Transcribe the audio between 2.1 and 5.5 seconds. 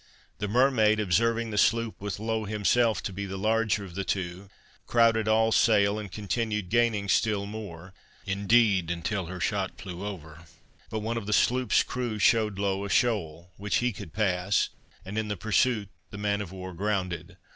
Low himself to be the larger of the two, crowded